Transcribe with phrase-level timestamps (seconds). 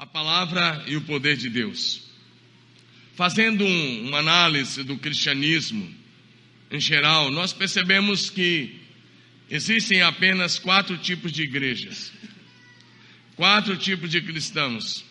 [0.00, 2.00] a palavra e o poder de Deus.
[3.14, 5.94] Fazendo um, uma análise do cristianismo
[6.70, 8.80] em geral, nós percebemos que
[9.50, 12.14] existem apenas quatro tipos de igrejas,
[13.36, 15.04] quatro tipos de cristãos,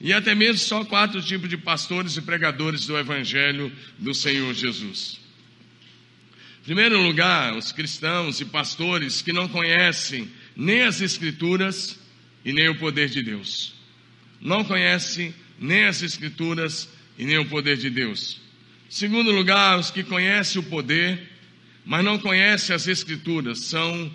[0.00, 5.18] e até mesmo só quatro tipos de pastores e pregadores do Evangelho do Senhor Jesus.
[6.60, 11.98] Em primeiro lugar, os cristãos e pastores que não conhecem nem as Escrituras
[12.44, 13.75] e nem o poder de Deus.
[14.46, 18.40] Não conhecem nem as Escrituras e nem o poder de Deus.
[18.88, 21.20] Segundo lugar, os que conhecem o poder,
[21.84, 24.08] mas não conhecem as Escrituras, são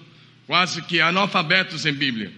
[0.47, 2.31] quase que analfabetos em Bíblia.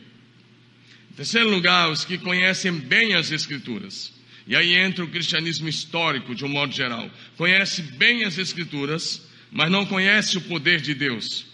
[1.16, 4.12] Terceiro lugar, os que conhecem bem as Escrituras.
[4.48, 7.08] E aí entra o cristianismo histórico, de um modo geral.
[7.38, 11.46] Conhece bem as Escrituras, mas não conhece o poder de Deus.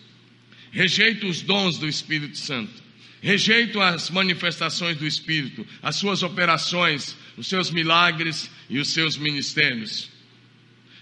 [0.72, 2.82] Rejeita os dons do Espírito Santo.
[3.22, 10.10] Rejeita as manifestações do Espírito, as suas operações, os seus milagres e os seus ministérios.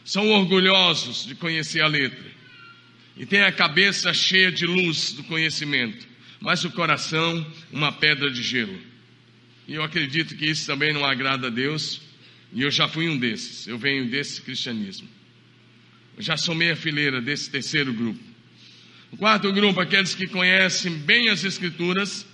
[0.04, 2.26] São orgulhosos de conhecer a letra
[3.16, 6.08] e têm a cabeça cheia de luz do conhecimento
[6.40, 8.80] mas o coração uma pedra de gelo.
[9.68, 12.02] E eu acredito que isso também não agrada a Deus,
[12.54, 15.08] e eu já fui um desses, eu venho desse cristianismo.
[16.16, 18.24] Eu já somei a fileira desse terceiro grupo.
[19.12, 22.26] O quarto grupo, aqueles que conhecem bem as Escrituras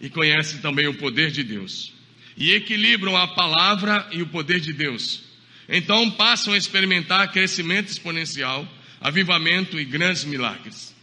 [0.00, 1.92] e conhecem também o poder de Deus,
[2.36, 5.22] e equilibram a palavra e o poder de Deus.
[5.68, 8.66] Então passam a experimentar crescimento exponencial,
[9.00, 10.94] avivamento e grandes milagres.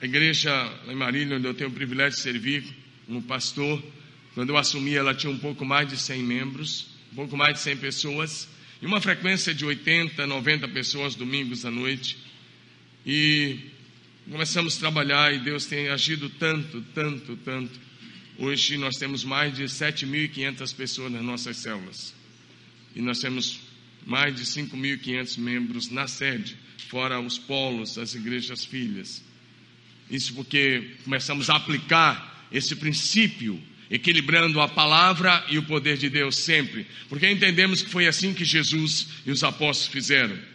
[0.00, 0.50] A igreja
[0.88, 2.64] em Marília, onde eu tenho o privilégio de servir
[3.06, 3.82] como pastor,
[4.34, 7.60] quando eu assumi, ela tinha um pouco mais de 100 membros, um pouco mais de
[7.60, 8.48] 100 pessoas,
[8.80, 12.18] e uma frequência de 80, 90 pessoas domingos à noite.
[13.04, 13.58] E
[14.30, 17.80] começamos a trabalhar e Deus tem agido tanto, tanto, tanto.
[18.38, 22.14] Hoje nós temos mais de 7.500 pessoas nas nossas células.
[22.94, 23.60] E nós temos
[24.06, 26.56] mais de 5.500 membros na sede,
[26.88, 29.22] fora os polos, as igrejas filhas.
[30.10, 33.60] Isso porque começamos a aplicar esse princípio,
[33.90, 38.44] equilibrando a palavra e o poder de Deus sempre, porque entendemos que foi assim que
[38.44, 40.51] Jesus e os apóstolos fizeram.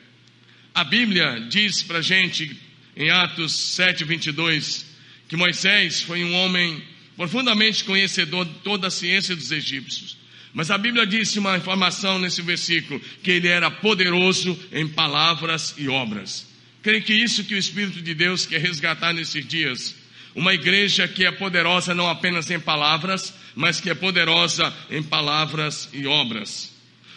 [0.78, 2.56] A Bíblia diz para gente,
[2.96, 4.86] em Atos 7, 22,
[5.28, 6.84] que Moisés foi um homem
[7.16, 10.16] profundamente conhecedor de toda a ciência dos egípcios.
[10.54, 15.90] Mas a Bíblia disse uma informação nesse versículo, que ele era poderoso em palavras e
[15.90, 16.46] obras.
[16.84, 19.96] Creio que isso que o Espírito de Deus quer resgatar nesses dias.
[20.36, 25.90] Uma igreja que é poderosa não apenas em palavras, mas que é poderosa em palavras
[25.92, 26.72] e obras.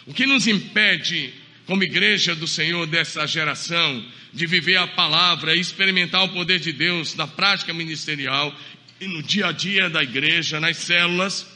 [0.07, 1.31] O que nos impede,
[1.65, 7.15] como igreja do Senhor dessa geração, de viver a palavra experimentar o poder de Deus
[7.15, 8.55] na prática ministerial
[8.99, 11.47] e no dia a dia da igreja, nas células,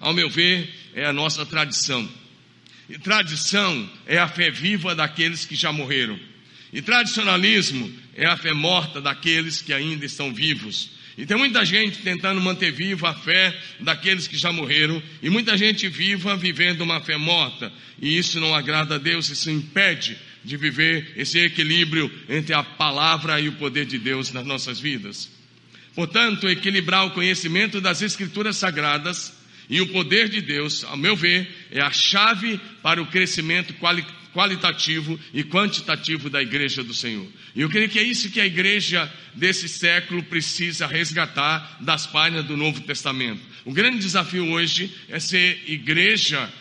[0.00, 2.08] ao meu ver, é a nossa tradição.
[2.88, 6.18] E tradição é a fé viva daqueles que já morreram.
[6.72, 10.90] E tradicionalismo é a fé morta daqueles que ainda estão vivos.
[11.16, 15.56] E tem muita gente tentando manter viva a fé daqueles que já morreram, e muita
[15.56, 17.72] gente viva vivendo uma fé morta.
[18.00, 23.40] E isso não agrada a Deus, isso impede de viver esse equilíbrio entre a palavra
[23.40, 25.30] e o poder de Deus nas nossas vidas.
[25.94, 29.34] Portanto, equilibrar o conhecimento das Escrituras Sagradas
[29.68, 34.21] e o poder de Deus, ao meu ver, é a chave para o crescimento qualitativo
[34.32, 37.26] qualitativo e quantitativo da igreja do Senhor.
[37.54, 42.46] E eu creio que é isso que a igreja desse século precisa resgatar das páginas
[42.46, 43.40] do Novo Testamento.
[43.64, 46.52] O grande desafio hoje é ser igreja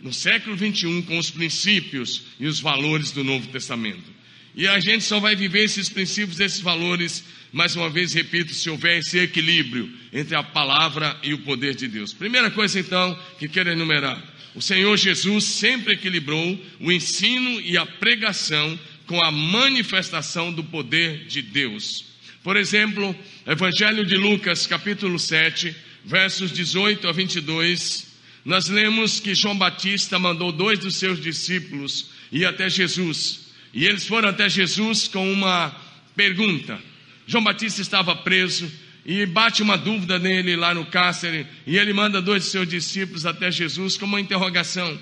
[0.00, 4.12] no século 21 com os princípios e os valores do Novo Testamento.
[4.54, 8.70] E a gente só vai viver esses princípios, esses valores, mais uma vez repito, se
[8.70, 12.12] houver esse equilíbrio entre a palavra e o poder de Deus.
[12.12, 17.84] Primeira coisa então que quero enumerar o Senhor Jesus sempre equilibrou o ensino e a
[17.84, 22.04] pregação com a manifestação do poder de Deus.
[22.42, 23.14] Por exemplo,
[23.46, 28.14] Evangelho de Lucas, capítulo 7, versos 18 a 22,
[28.44, 33.46] nós lemos que João Batista mandou dois dos seus discípulos ir até Jesus.
[33.72, 35.74] E eles foram até Jesus com uma
[36.14, 36.78] pergunta.
[37.26, 38.70] João Batista estava preso
[39.04, 43.26] e bate uma dúvida nele lá no cárcere, e ele manda dois de seus discípulos
[43.26, 44.98] até Jesus com uma interrogação.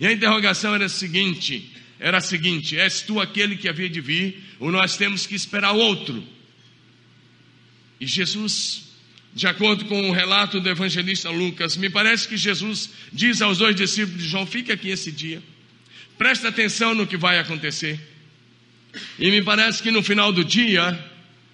[0.00, 1.70] E a interrogação era a seguinte:
[2.00, 5.72] era a seguinte: és tu aquele que havia de vir, ou nós temos que esperar
[5.72, 6.24] outro?
[8.00, 8.84] E Jesus,
[9.34, 13.76] de acordo com o relato do evangelista Lucas, me parece que Jesus diz aos dois
[13.76, 15.42] discípulos de João: fique aqui esse dia,
[16.16, 18.00] presta atenção no que vai acontecer.
[19.18, 20.98] E me parece que no final do dia,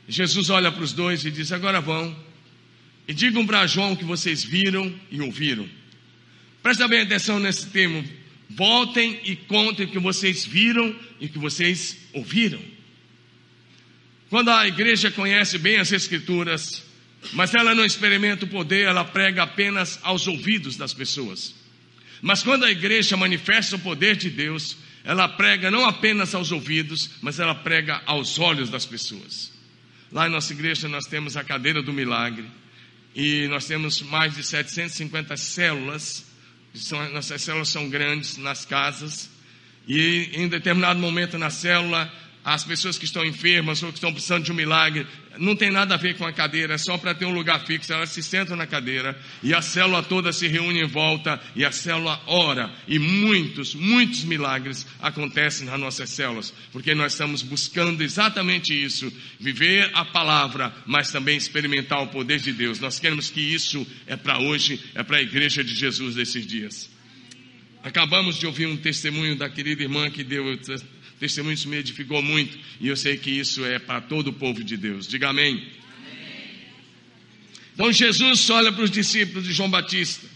[0.09, 2.15] Jesus olha para os dois e diz: Agora vão,
[3.07, 5.69] e digam para João que vocês viram e ouviram.
[6.63, 8.05] Presta bem atenção nesse termo.
[8.49, 12.61] Voltem e contem o que vocês viram e o que vocês ouviram.
[14.31, 16.83] Quando a igreja conhece bem as Escrituras,
[17.33, 21.55] mas ela não experimenta o poder, ela prega apenas aos ouvidos das pessoas.
[22.21, 27.11] Mas quando a igreja manifesta o poder de Deus, ela prega não apenas aos ouvidos,
[27.21, 29.54] mas ela prega aos olhos das pessoas.
[30.15, 32.49] Lá em nossa igreja nós temos a cadeira do milagre
[33.17, 36.25] e nós temos mais de 750 células.
[36.73, 39.29] São, nossas células são grandes nas casas
[39.89, 42.09] e em determinado momento na célula
[42.45, 45.07] as pessoas que estão enfermas ou que estão precisando de um milagre,
[45.39, 47.93] não tem nada a ver com a cadeira, é só para ter um lugar fixo.
[47.93, 51.73] Elas se sentam na cadeira e a célula toda se reúne em volta e a
[51.73, 52.71] célula ora.
[52.87, 59.11] E muitos, muitos milagres acontecem nas nossas células, porque nós estamos buscando exatamente isso:
[59.41, 62.79] viver a palavra, mas também experimentar o poder de Deus.
[62.79, 66.95] Nós queremos que isso é para hoje, é para a igreja de Jesus desses dias.
[67.83, 70.47] Acabamos de ouvir um testemunho da querida irmã que deu
[71.25, 74.63] testemunho isso me edificou muito e eu sei que isso é para todo o povo
[74.63, 75.09] de Deus.
[75.09, 75.55] Diga amém.
[75.55, 75.73] amém.
[77.73, 80.27] Então Jesus olha para os discípulos de João Batista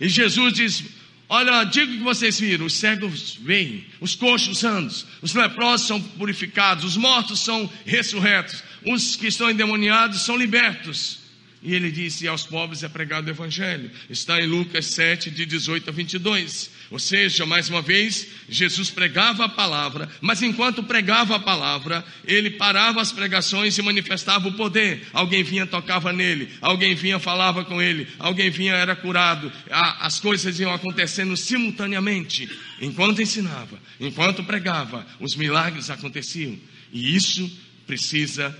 [0.00, 0.84] e Jesus diz:
[1.28, 4.92] Olha, digo que vocês viram: os cegos veem, os coxos andam,
[5.22, 11.23] os leprosos são purificados, os mortos são ressurretos, os que estão endemoniados são libertos.
[11.64, 13.90] E ele disse: aos pobres é pregado o evangelho.
[14.10, 16.70] Está em Lucas 7, de 18 a 22.
[16.90, 22.50] Ou seja, mais uma vez, Jesus pregava a palavra, mas enquanto pregava a palavra, ele
[22.50, 25.06] parava as pregações e manifestava o poder.
[25.14, 29.50] Alguém vinha, tocava nele, alguém vinha, falava com ele, alguém vinha, era curado.
[29.70, 32.46] As coisas iam acontecendo simultaneamente.
[32.78, 36.58] Enquanto ensinava, enquanto pregava, os milagres aconteciam.
[36.92, 37.50] E isso
[37.86, 38.54] precisa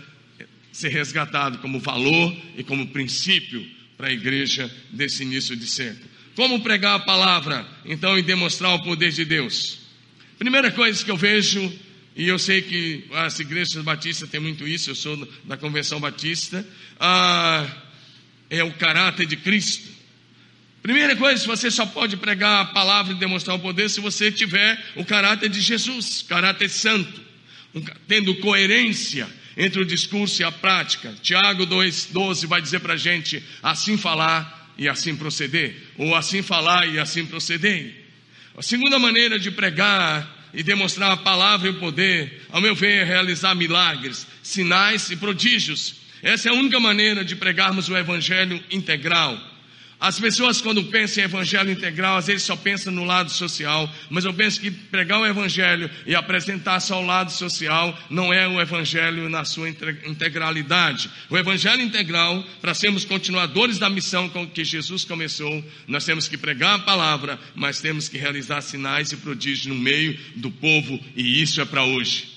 [0.75, 3.65] ser resgatado como valor e como princípio
[3.97, 6.11] para a igreja desse início de século.
[6.35, 9.79] Como pregar a palavra, então, e demonstrar o poder de Deus?
[10.37, 11.73] Primeira coisa que eu vejo,
[12.17, 16.67] e eu sei que as igrejas batistas têm muito isso, eu sou da convenção batista,
[16.99, 17.65] ah,
[18.51, 19.89] é o caráter de Cristo.
[20.83, 24.85] Primeira coisa, você só pode pregar a palavra e demonstrar o poder se você tiver
[24.97, 27.23] o caráter de Jesus, caráter santo,
[28.09, 31.15] tendo coerência entre o discurso e a prática.
[31.23, 36.87] Tiago 2,12 vai dizer para a gente: assim falar e assim proceder, ou assim falar
[36.89, 38.05] e assim proceder.
[38.57, 43.03] A segunda maneira de pregar e demonstrar a palavra e o poder, ao meu ver,
[43.03, 45.97] é realizar milagres, sinais e prodígios.
[46.23, 49.39] Essa é a única maneira de pregarmos o evangelho integral.
[50.05, 54.27] As pessoas, quando pensam em evangelho integral, às vezes só pensam no lado social, mas
[54.27, 58.61] eu penso que pregar o evangelho e apresentar só o lado social não é o
[58.61, 61.09] evangelho na sua integralidade.
[61.31, 66.37] O evangelho integral, para sermos continuadores da missão com que Jesus começou, nós temos que
[66.37, 71.41] pregar a palavra, mas temos que realizar sinais e prodígios no meio do povo, e
[71.41, 72.29] isso é para hoje.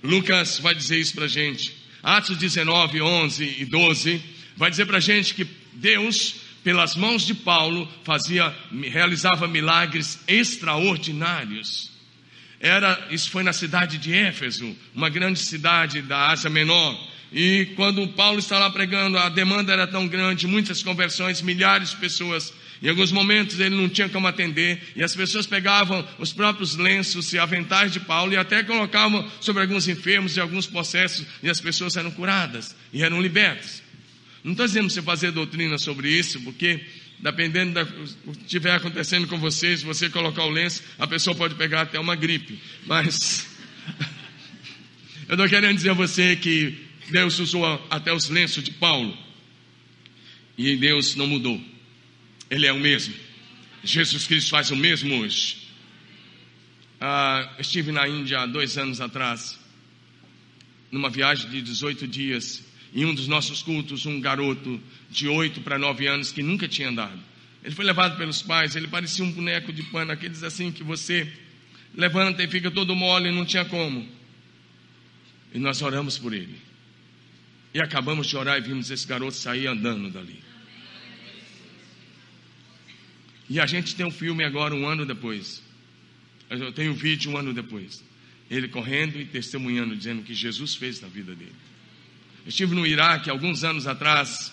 [0.00, 1.74] Lucas vai dizer isso para a gente.
[2.04, 4.22] Atos 19, 11 e 12
[4.56, 8.54] vai dizer para a gente que Deus, pelas mãos de Paulo, fazia,
[8.84, 11.90] realizava milagres extraordinários.
[12.58, 16.98] Era, isso foi na cidade de Éfeso, uma grande cidade da Ásia Menor.
[17.30, 21.96] E quando Paulo está lá pregando, a demanda era tão grande, muitas conversões, milhares de
[21.96, 22.50] pessoas.
[22.82, 27.30] Em alguns momentos ele não tinha como atender, e as pessoas pegavam os próprios lenços
[27.34, 31.60] e aventais de Paulo e até colocavam sobre alguns enfermos e alguns processos, e as
[31.60, 33.83] pessoas eram curadas e eram libertas.
[34.44, 36.84] Não estou dizendo você fazer doutrina sobre isso, porque
[37.18, 41.54] dependendo do que estiver acontecendo com você, se você colocar o lenço, a pessoa pode
[41.54, 42.60] pegar até uma gripe.
[42.86, 43.48] Mas
[45.26, 46.78] eu estou querendo dizer a você que
[47.10, 49.16] Deus usou até os lenços de Paulo.
[50.58, 51.58] E Deus não mudou.
[52.50, 53.14] Ele é o mesmo.
[53.82, 55.68] Jesus Cristo faz o mesmo hoje.
[57.00, 59.58] Ah, estive na Índia há dois anos atrás,
[60.90, 62.62] numa viagem de 18 dias,
[62.94, 66.88] em um dos nossos cultos, um garoto de 8 para 9 anos que nunca tinha
[66.88, 67.18] andado.
[67.64, 71.30] Ele foi levado pelos pais, ele parecia um boneco de pano, aqueles assim que você
[71.94, 74.06] levanta e fica todo mole, não tinha como.
[75.52, 76.56] E nós oramos por ele.
[77.72, 80.38] E acabamos de orar e vimos esse garoto sair andando dali.
[83.50, 85.62] E a gente tem um filme agora, um ano depois.
[86.48, 88.02] Eu tenho um vídeo um ano depois.
[88.50, 91.54] Ele correndo e testemunhando, dizendo que Jesus fez na vida dele.
[92.46, 94.52] Estive no Iraque alguns anos atrás.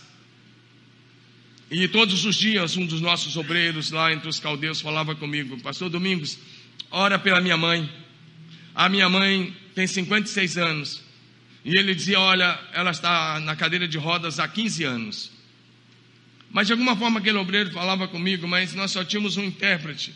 [1.69, 5.89] E todos os dias um dos nossos obreiros lá entre os caldeus falava comigo, Pastor
[5.89, 6.37] Domingos,
[6.89, 7.89] ora pela minha mãe.
[8.73, 11.03] A minha mãe tem 56 anos
[11.63, 15.31] E ele dizia: Olha, ela está na cadeira de rodas há 15 anos.
[16.49, 20.13] Mas de alguma forma aquele obreiro falava comigo, mas nós só tínhamos um intérprete.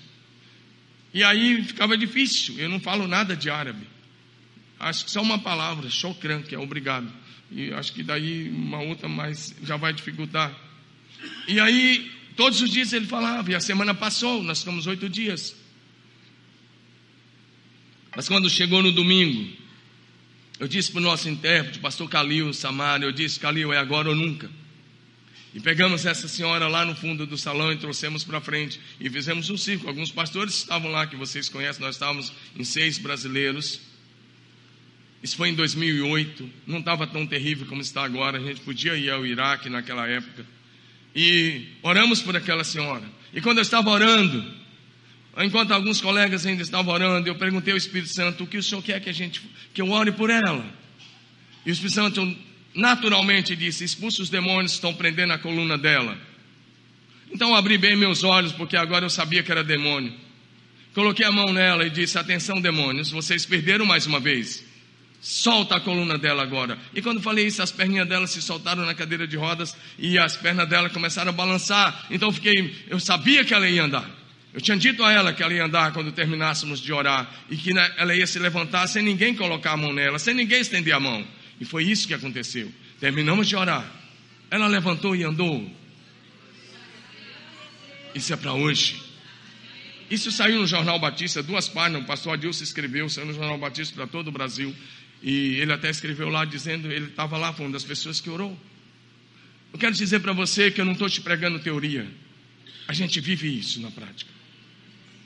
[1.13, 3.87] E aí ficava difícil, eu não falo nada de árabe.
[4.77, 7.09] Acho que só uma palavra, chokran, que é obrigado.
[7.51, 10.55] E acho que daí uma outra, mas já vai dificultar.
[11.47, 15.55] E aí, todos os dias ele falava, e a semana passou, nós ficamos oito dias.
[18.15, 19.51] Mas quando chegou no domingo,
[20.59, 24.15] eu disse para o nosso intérprete, pastor Calil Samara, eu disse, Calil, é agora ou
[24.15, 24.49] nunca.
[25.53, 28.77] E pegamos essa senhora lá no fundo do salão e trouxemos para frente.
[28.99, 29.87] E fizemos um círculo.
[29.87, 33.79] Alguns pastores estavam lá, que vocês conhecem, nós estávamos em seis brasileiros.
[35.25, 38.37] Isso foi em 2008, não estava tão terrível como está agora.
[38.37, 40.45] A gente podia ir ao Iraque naquela época.
[41.15, 43.01] E oramos por aquela senhora.
[43.33, 44.45] E quando eu estava orando,
[45.39, 48.83] enquanto alguns colegas ainda estavam orando, eu perguntei ao Espírito Santo o que o Senhor
[48.83, 49.41] quer que a gente
[49.73, 50.63] que eu ore por ela.
[51.65, 52.37] E o Espírito Santo
[52.75, 56.15] naturalmente disse: expulsa os demônios que estão prendendo a coluna dela.
[57.31, 60.13] Então eu abri bem meus olhos, porque agora eu sabia que era demônio.
[60.93, 64.74] Coloquei a mão nela e disse: Atenção, demônios, vocês perderam mais uma vez.
[65.25, 66.77] Solta a coluna dela agora.
[66.93, 70.37] E quando falei isso, as perninhas dela se soltaram na cadeira de rodas e as
[70.37, 72.05] pernas dela começaram a balançar.
[72.11, 74.07] Então eu fiquei, eu sabia que ela ia andar.
[74.53, 77.71] Eu tinha dito a ela que ela ia andar quando terminássemos de orar e que
[77.97, 81.25] ela ia se levantar sem ninguém colocar a mão nela, sem ninguém estender a mão.
[81.59, 82.71] E foi isso que aconteceu.
[82.99, 83.83] Terminamos de orar.
[84.51, 85.67] Ela levantou e andou.
[88.13, 89.01] Isso é para hoje.
[90.07, 92.03] Isso saiu no Jornal Batista, duas páginas.
[92.03, 94.71] O pastor Adilson escreveu, saiu no Jornal Batista para todo o Brasil.
[95.25, 98.55] E ele até escreveu lá dizendo, ele estava lá, foi uma das pessoas que orou.
[99.73, 102.07] Eu quero dizer para você que eu não estou te pregando teoria.
[102.87, 104.29] A gente vive isso na prática.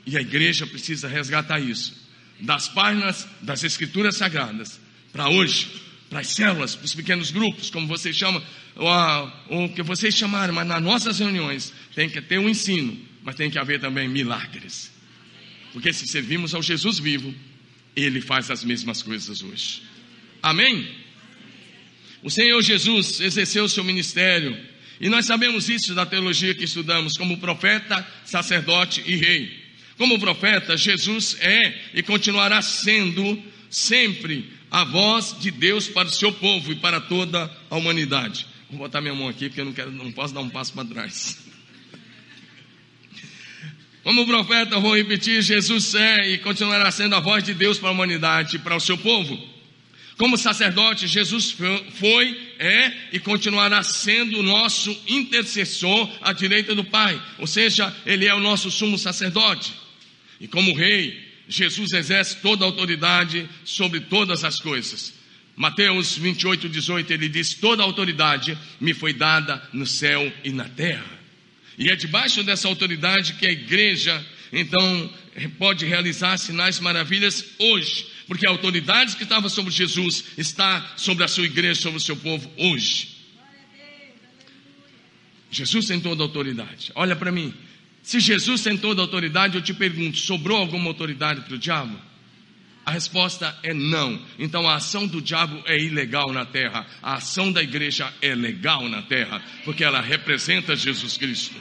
[0.06, 1.94] E a igreja precisa resgatar isso.
[2.40, 4.80] Das páginas das Escrituras Sagradas
[5.12, 5.68] para hoje,
[6.08, 8.42] para as células, para os pequenos grupos, como vocês chamam,
[8.76, 13.34] ou, o que vocês chamaram, mas nas nossas reuniões tem que ter um ensino, mas
[13.34, 14.90] tem que haver também milagres.
[15.74, 17.34] Porque se servimos ao Jesus vivo,
[17.94, 19.89] ele faz as mesmas coisas hoje.
[20.42, 20.88] Amém?
[22.22, 24.56] O Senhor Jesus exerceu o seu ministério,
[25.00, 29.58] e nós sabemos isso da teologia que estudamos, como profeta, sacerdote e rei.
[29.96, 36.32] Como profeta, Jesus é e continuará sendo sempre a voz de Deus para o seu
[36.32, 38.46] povo e para toda a humanidade.
[38.70, 40.84] Vou botar minha mão aqui porque eu não, quero, não posso dar um passo para
[40.84, 41.38] trás.
[44.04, 47.92] Como profeta, vou repetir: Jesus é e continuará sendo a voz de Deus para a
[47.92, 49.49] humanidade e para o seu povo.
[50.20, 51.56] Como sacerdote, Jesus
[51.94, 58.26] foi, é e continuará sendo o nosso intercessor à direita do Pai, ou seja, ele
[58.26, 59.72] é o nosso sumo sacerdote.
[60.38, 65.14] E como rei, Jesus exerce toda a autoridade sobre todas as coisas.
[65.56, 70.68] Mateus 28, 18, ele diz: Toda a autoridade me foi dada no céu e na
[70.68, 71.18] terra.
[71.78, 74.22] E é debaixo dessa autoridade que a igreja,
[74.52, 75.10] então,
[75.58, 81.26] pode realizar sinais maravilhas hoje, porque a autoridade que estava sobre Jesus está sobre a
[81.26, 83.08] sua igreja, sobre o seu povo hoje.
[85.50, 86.92] Jesus tem toda a autoridade.
[86.94, 87.52] Olha para mim,
[88.04, 91.98] se Jesus tem toda a autoridade, eu te pergunto: sobrou alguma autoridade para o diabo?
[92.86, 94.24] A resposta é não.
[94.38, 96.86] Então a ação do diabo é ilegal na terra.
[97.02, 101.56] A ação da igreja é legal na terra, porque ela representa Jesus Cristo.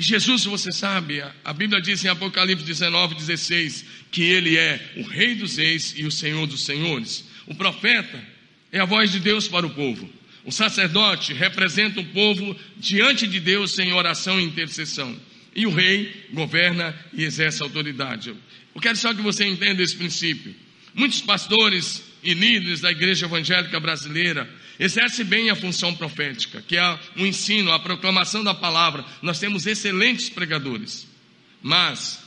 [0.00, 5.34] Jesus, você sabe, a Bíblia diz em Apocalipse 19, 16, que ele é o Rei
[5.34, 7.28] dos Reis e o Senhor dos Senhores.
[7.46, 8.22] O profeta
[8.72, 10.08] é a voz de Deus para o povo.
[10.44, 15.14] O sacerdote representa o povo diante de Deus em oração e intercessão.
[15.54, 18.34] E o rei governa e exerce autoridade.
[18.74, 20.54] Eu quero só que você entenda esse princípio.
[20.94, 24.48] Muitos pastores e líderes da igreja evangélica brasileira
[24.78, 29.04] exercem bem a função profética, que é o ensino, a proclamação da palavra.
[29.22, 31.06] Nós temos excelentes pregadores.
[31.62, 32.22] Mas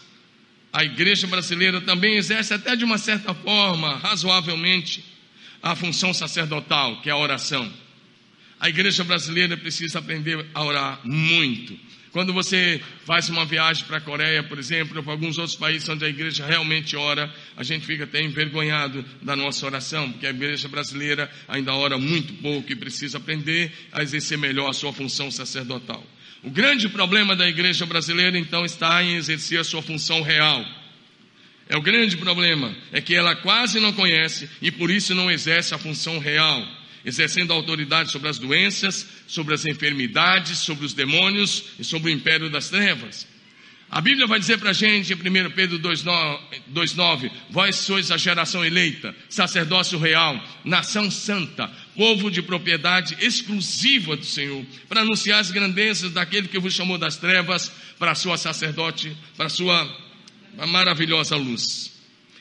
[0.72, 5.04] a igreja brasileira também exerce, até de uma certa forma, razoavelmente,
[5.62, 7.72] a função sacerdotal, que é a oração.
[8.60, 11.78] A igreja brasileira precisa aprender a orar muito.
[12.13, 15.89] Quando você faz uma viagem para a Coreia, por exemplo, ou para alguns outros países
[15.89, 20.29] onde a igreja realmente ora, a gente fica até envergonhado da nossa oração, porque a
[20.29, 25.32] igreja brasileira ainda ora muito pouco e precisa aprender a exercer melhor a sua função
[25.32, 26.05] sacerdotal.
[26.43, 30.63] O grande problema da igreja brasileira, então, está em exercer a sua função real.
[31.67, 35.74] É o grande problema, é que ela quase não conhece e por isso não exerce
[35.74, 36.63] a função real
[37.06, 42.50] exercendo autoridade sobre as doenças, sobre as enfermidades, sobre os demônios e sobre o império
[42.50, 43.28] das trevas.
[43.94, 48.66] A Bíblia vai dizer para a gente em 1 Pedro 2,9: Vós sois a geração
[48.66, 56.12] eleita, sacerdócio real, nação santa, povo de propriedade exclusiva do Senhor, para anunciar as grandezas
[56.12, 59.88] daquele que vos chamou das trevas para a sua sacerdote, para a sua
[60.70, 61.92] maravilhosa luz.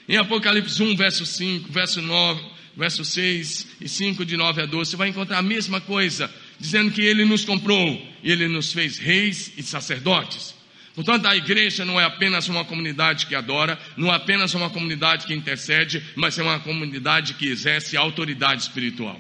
[0.09, 2.42] Em Apocalipse 1, verso 5, verso 9,
[2.76, 6.90] verso 6 e 5, de 9 a 12, você vai encontrar a mesma coisa, dizendo
[6.90, 10.54] que ele nos comprou e ele nos fez reis e sacerdotes.
[10.94, 15.26] Portanto, a igreja não é apenas uma comunidade que adora, não é apenas uma comunidade
[15.26, 19.18] que intercede, mas é uma comunidade que exerce autoridade espiritual.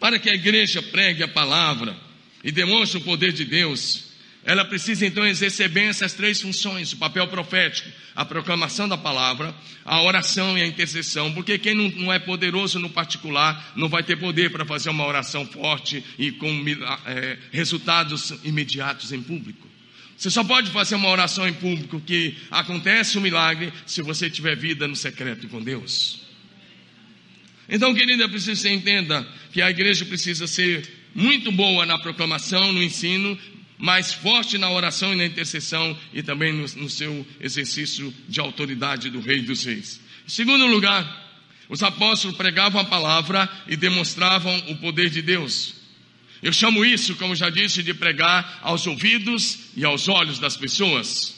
[0.00, 1.96] Para que a igreja pregue a palavra
[2.42, 4.05] e demonstre o poder de Deus,
[4.46, 9.52] ela precisa então exercer bem essas três funções: o papel profético, a proclamação da palavra,
[9.84, 11.32] a oração e a intercessão.
[11.32, 15.04] Porque quem não, não é poderoso no particular não vai ter poder para fazer uma
[15.04, 16.64] oração forte e com
[17.06, 19.66] é, resultados imediatos em público.
[20.16, 24.56] Você só pode fazer uma oração em público que acontece um milagre se você tiver
[24.56, 26.20] vida no secreto com Deus.
[27.68, 31.98] Então, querida, eu preciso que você entenda que a igreja precisa ser muito boa na
[31.98, 33.36] proclamação, no ensino,
[33.78, 39.10] mais forte na oração e na intercessão e também no, no seu exercício de autoridade
[39.10, 40.00] do Rei dos Reis.
[40.26, 41.24] Em segundo lugar,
[41.68, 45.74] os apóstolos pregavam a palavra e demonstravam o poder de Deus.
[46.42, 51.34] Eu chamo isso, como já disse, de pregar aos ouvidos e aos olhos das pessoas.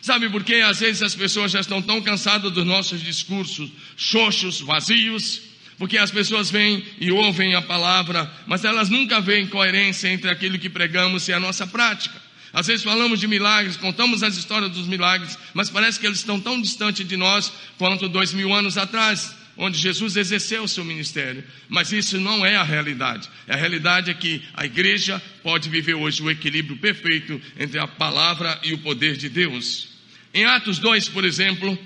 [0.00, 0.56] Sabe por quê?
[0.56, 5.42] Às vezes as pessoas já estão tão cansadas dos nossos discursos xoxos, vazios,
[5.78, 10.58] porque as pessoas vêm e ouvem a palavra, mas elas nunca veem coerência entre aquilo
[10.58, 12.20] que pregamos e a nossa prática.
[12.52, 16.40] Às vezes falamos de milagres, contamos as histórias dos milagres, mas parece que eles estão
[16.40, 21.44] tão distantes de nós quanto dois mil anos atrás, onde Jesus exerceu o seu ministério.
[21.68, 23.28] Mas isso não é a realidade.
[23.46, 28.58] A realidade é que a igreja pode viver hoje o equilíbrio perfeito entre a palavra
[28.64, 29.88] e o poder de Deus.
[30.32, 31.78] Em Atos 2, por exemplo,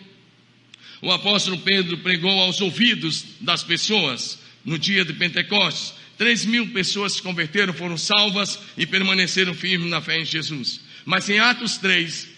[1.02, 5.94] o apóstolo Pedro pregou aos ouvidos das pessoas no dia de Pentecostes.
[6.16, 10.81] Três mil pessoas se converteram, foram salvas e permaneceram firmes na fé em Jesus.
[11.05, 12.29] Mas em Atos 3,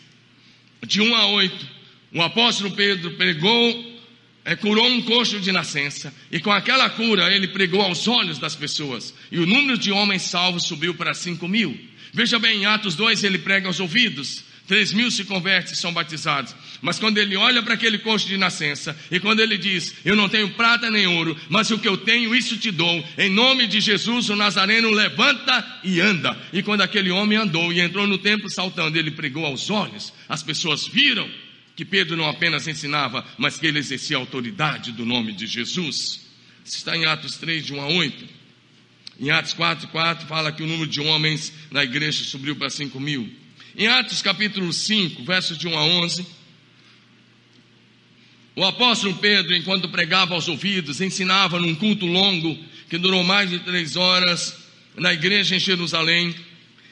[0.86, 1.68] de 1 a 8,
[2.14, 4.00] o apóstolo Pedro pregou,
[4.46, 8.56] é, curou um coxo de nascença, e com aquela cura ele pregou aos olhos das
[8.56, 11.78] pessoas, e o número de homens salvos subiu para 5 mil.
[12.14, 15.92] Veja bem, em Atos 2 ele prega aos ouvidos, Três mil se convertem e são
[15.92, 16.54] batizados.
[16.84, 20.28] Mas quando ele olha para aquele coxo de nascença, e quando ele diz: Eu não
[20.28, 23.02] tenho prata nem ouro, mas o que eu tenho, isso te dou.
[23.16, 26.38] Em nome de Jesus, o Nazareno levanta e anda.
[26.52, 30.12] E quando aquele homem andou e entrou no templo saltando, ele pregou aos olhos.
[30.28, 31.26] As pessoas viram
[31.74, 36.20] que Pedro não apenas ensinava, mas que ele exercia a autoridade do nome de Jesus.
[36.62, 38.28] Isso está em Atos 3, de 1 a 8.
[39.20, 43.00] Em Atos 4, 4 fala que o número de homens na igreja subiu para 5
[43.00, 43.26] mil.
[43.74, 46.43] Em Atos capítulo 5, versos de 1 a 11,
[48.56, 52.56] o apóstolo Pedro, enquanto pregava aos ouvidos, ensinava num culto longo,
[52.88, 54.56] que durou mais de três horas,
[54.96, 56.32] na igreja em Jerusalém,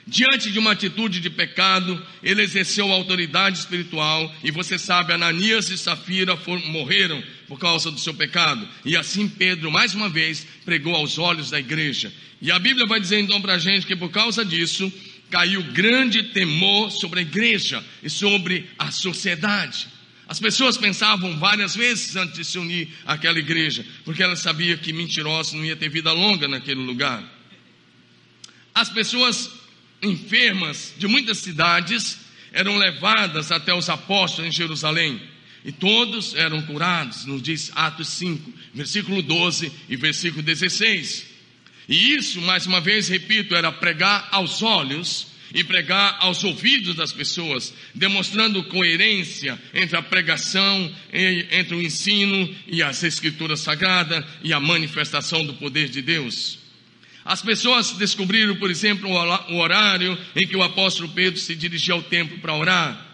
[0.06, 5.78] diante de uma atitude de pecado, ele exerceu autoridade espiritual, e você sabe, Ananias e
[5.78, 10.96] Safira foram, morreram por causa do seu pecado, e assim Pedro, mais uma vez, pregou
[10.96, 12.12] aos olhos da igreja.
[12.40, 14.92] E a Bíblia vai dizer então para a gente que por causa disso,
[15.30, 19.86] caiu grande temor sobre a igreja e sobre a sociedade.
[20.28, 24.92] As pessoas pensavam várias vezes antes de se unir àquela igreja, porque elas sabiam que
[24.92, 27.22] mentirosos não ia ter vida longa naquele lugar.
[28.74, 29.50] As pessoas
[30.02, 32.18] enfermas de muitas cidades
[32.52, 35.20] eram levadas até os apóstolos em Jerusalém.
[35.64, 41.26] E todos eram curados, nos diz Atos 5, versículo 12 e versículo 16.
[41.88, 47.12] E isso, mais uma vez, repito, era pregar aos olhos e pregar aos ouvidos das
[47.12, 54.60] pessoas, demonstrando coerência entre a pregação, entre o ensino e as escrituras sagradas e a
[54.60, 56.58] manifestação do poder de Deus.
[57.24, 62.02] As pessoas descobriram, por exemplo, o horário em que o apóstolo Pedro se dirigia ao
[62.02, 63.12] templo para orar.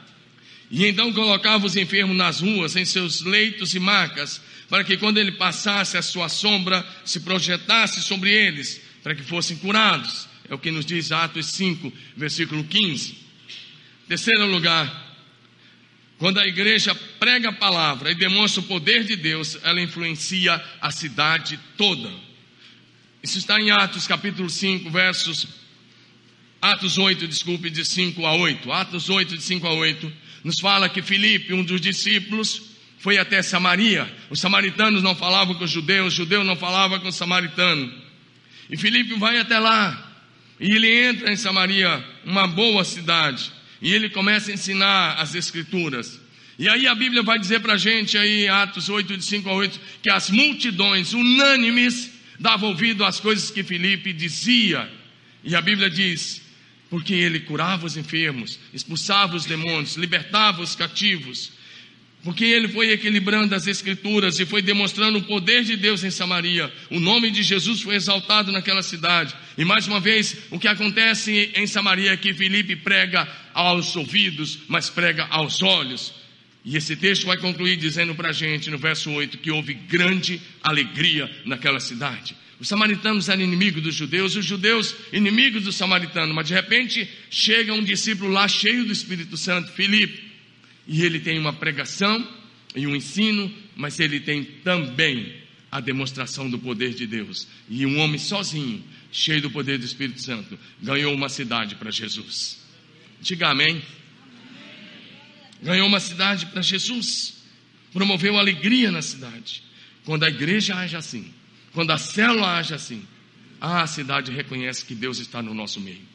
[0.70, 5.18] E então colocava os enfermos nas ruas, em seus leitos e macas, para que quando
[5.18, 10.27] ele passasse, a sua sombra se projetasse sobre eles, para que fossem curados.
[10.48, 13.16] É o que nos diz Atos 5, versículo 15.
[14.08, 15.08] Terceiro lugar,
[16.18, 20.90] quando a igreja prega a palavra e demonstra o poder de Deus, ela influencia a
[20.90, 22.10] cidade toda.
[23.22, 25.46] Isso está em Atos capítulo 5, versos.
[26.60, 28.72] Atos 8, desculpe, de 5 a 8.
[28.72, 32.62] Atos 8, de 5 a 8, nos fala que Filipe, um dos discípulos,
[32.98, 34.12] foi até Samaria.
[34.28, 37.92] Os samaritanos não falavam com os judeus, os judeus não falavam com os samaritanos.
[38.70, 40.07] E Filipe vai até lá.
[40.60, 43.52] E ele entra em Samaria, uma boa cidade.
[43.80, 46.20] e ele começa a ensinar as Escrituras.
[46.58, 49.52] E aí a Bíblia vai dizer para a gente, aí, Atos 8, de 5 a
[49.52, 54.90] 8, que as multidões unânimes davam ouvido às coisas que Filipe dizia.
[55.44, 56.42] E a Bíblia diz:
[56.90, 61.52] porque ele curava os enfermos, expulsava os demônios, libertava os cativos,
[62.22, 66.72] porque ele foi equilibrando as escrituras e foi demonstrando o poder de Deus em Samaria.
[66.90, 69.34] O nome de Jesus foi exaltado naquela cidade.
[69.56, 74.58] E mais uma vez, o que acontece em Samaria é que Filipe prega aos ouvidos,
[74.68, 76.12] mas prega aos olhos.
[76.64, 80.40] E esse texto vai concluir dizendo para a gente, no verso 8, que houve grande
[80.62, 82.36] alegria naquela cidade.
[82.60, 87.72] Os samaritanos eram inimigos dos judeus, os judeus inimigos dos samaritanos, mas de repente chega
[87.72, 90.27] um discípulo lá cheio do Espírito Santo, Filipe,
[90.88, 92.26] e ele tem uma pregação
[92.74, 95.34] e um ensino, mas ele tem também
[95.70, 97.46] a demonstração do poder de Deus.
[97.68, 102.66] E um homem sozinho, cheio do poder do Espírito Santo, ganhou uma cidade para Jesus.
[103.20, 103.82] Diga amém.
[105.62, 107.42] Ganhou uma cidade para Jesus,
[107.92, 109.62] promoveu alegria na cidade.
[110.04, 111.34] Quando a igreja age assim,
[111.72, 113.02] quando a célula age assim,
[113.60, 116.06] a cidade reconhece que Deus está no nosso meio.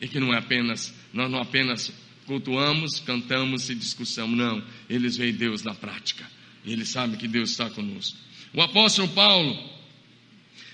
[0.00, 1.92] E que não é apenas, nós não apenas
[2.28, 4.62] cultuamos, cantamos e discussamos, não.
[4.88, 6.24] Eles veem Deus na prática.
[6.64, 8.18] Eles sabem que Deus está conosco.
[8.52, 9.58] O apóstolo Paulo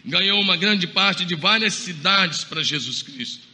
[0.04, 3.44] ganhou uma grande parte de várias cidades para Jesus Cristo.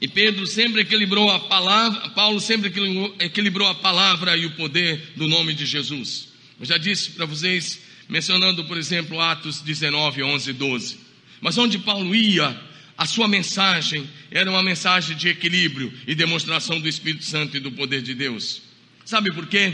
[0.00, 2.72] E Pedro sempre equilibrou a palavra, Paulo sempre
[3.18, 6.28] equilibrou a palavra e o poder do nome de Jesus.
[6.58, 10.98] Eu já disse para vocês mencionando, por exemplo, Atos 19, 11 e 12.
[11.40, 12.58] Mas onde Paulo ia,
[12.98, 17.70] a sua mensagem era uma mensagem de equilíbrio e demonstração do Espírito Santo e do
[17.70, 18.60] poder de Deus.
[19.04, 19.72] Sabe por quê?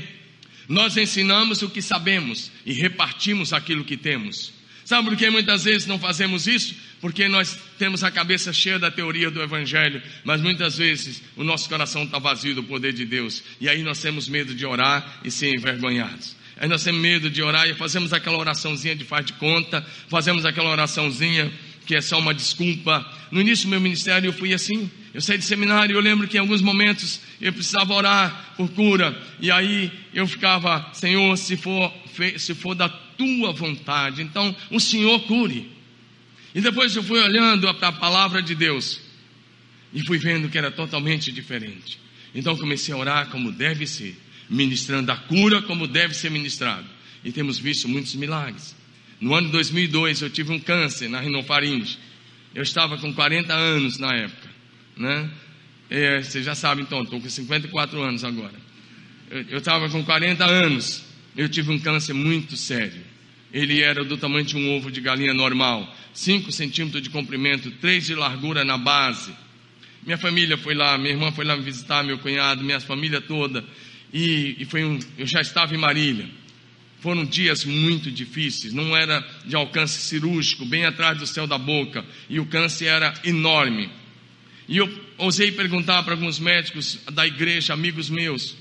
[0.69, 4.53] Nós ensinamos o que sabemos e repartimos aquilo que temos.
[4.85, 6.75] Sabe por que muitas vezes não fazemos isso?
[7.01, 11.67] Porque nós temos a cabeça cheia da teoria do Evangelho, mas muitas vezes o nosso
[11.67, 13.43] coração está vazio do poder de Deus.
[13.59, 16.37] E aí nós temos medo de orar e ser envergonhados.
[16.57, 20.45] Aí nós temos medo de orar e fazemos aquela oraçãozinha de faz de conta, fazemos
[20.45, 21.51] aquela oraçãozinha
[21.87, 23.05] que é só uma desculpa.
[23.31, 24.91] No início do meu ministério eu fui assim.
[25.13, 29.17] Eu saí de seminário eu lembro que em alguns momentos eu precisava orar por cura.
[29.41, 31.93] E aí eu ficava, Senhor, se for,
[32.37, 35.71] se for da tua vontade, então o Senhor cure.
[36.55, 39.01] E depois eu fui olhando para a palavra de Deus
[39.93, 42.01] e fui vendo que era totalmente diferente.
[42.35, 44.17] Então comecei a orar como deve ser
[44.49, 46.87] ministrando a cura como deve ser ministrado.
[47.25, 48.77] E temos visto muitos milagres.
[49.25, 51.99] No ano de 2002 eu tive um câncer na rinofaringe.
[52.55, 54.51] Eu estava com 40 anos na época,
[54.99, 55.31] né?
[55.89, 58.53] É, você já sabe então, estou com 54 anos agora.
[59.31, 61.03] Eu estava com 40 anos,
[61.35, 63.01] eu tive um câncer muito sério.
[63.51, 68.05] Ele era do tamanho de um ovo de galinha normal, 5 centímetros de comprimento, 3
[68.05, 69.35] de largura na base.
[70.03, 73.65] Minha família foi lá, minha irmã foi lá me visitar, meu cunhado, minha família toda.
[74.13, 76.29] E, e foi um, eu já estava em Marília.
[77.05, 82.03] Foram dias muito difíceis, não era de alcance cirúrgico, bem atrás do céu da boca,
[82.31, 83.91] e o câncer era enorme.
[84.67, 88.57] E eu ousei perguntar para alguns médicos da igreja, amigos meus,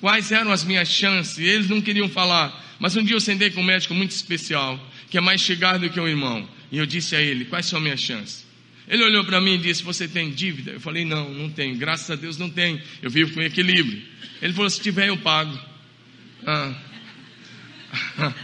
[0.00, 2.76] quais eram as minhas chances, e eles não queriam falar.
[2.80, 5.90] Mas um dia eu sentei com um médico muito especial, que é mais chegado do
[5.90, 8.44] que um irmão, e eu disse a ele: quais são as minhas chances?
[8.88, 10.72] Ele olhou para mim e disse: Você tem dívida?
[10.72, 11.76] Eu falei: Não, não tenho.
[11.76, 12.82] Graças a Deus não tenho.
[13.00, 14.02] Eu vivo com equilíbrio.
[14.42, 15.56] Ele falou: Se tiver, eu pago.
[16.44, 16.85] Ah.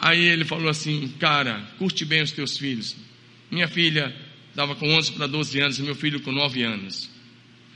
[0.00, 2.96] Aí ele falou assim: Cara, curte bem os teus filhos.
[3.50, 4.14] Minha filha
[4.50, 7.10] estava com 11 para 12 anos meu filho com 9 anos.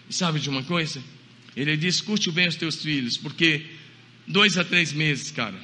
[0.08, 1.02] E sabe de uma coisa?
[1.56, 3.66] Ele disse: Curte bem os teus filhos, porque
[4.26, 5.58] dois a três meses, cara,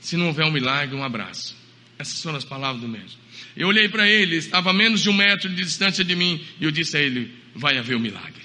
[0.00, 1.56] se não houver um milagre, um abraço.
[1.98, 3.22] Essas foram as palavras do médico.
[3.56, 6.64] Eu olhei para ele, estava a menos de um metro de distância de mim, e
[6.64, 8.42] eu disse a ele: Vai haver um milagre.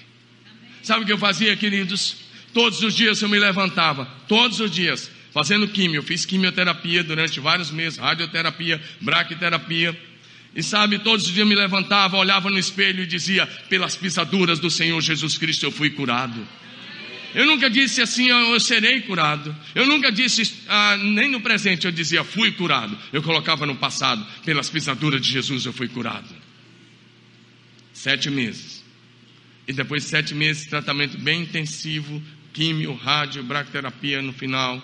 [0.82, 2.16] Sabe o que eu fazia, queridos?
[2.52, 6.02] Todos os dias eu me levantava, todos os dias, fazendo químio.
[6.02, 9.98] Fiz quimioterapia durante vários meses, radioterapia, braquiterapia.
[10.54, 14.70] E sabe, todos os dias me levantava, olhava no espelho e dizia: Pelas pisaduras do
[14.70, 16.46] Senhor Jesus Cristo eu fui curado.
[17.34, 19.54] Eu nunca disse assim, eu serei curado.
[19.74, 22.98] Eu nunca disse, ah, nem no presente eu dizia, fui curado.
[23.12, 26.28] Eu colocava no passado, pelas pisaduras de Jesus eu fui curado.
[27.92, 28.84] Sete meses.
[29.68, 32.20] E depois de sete meses tratamento bem intensivo,
[32.52, 34.82] químio, rádio, bracterapia no final,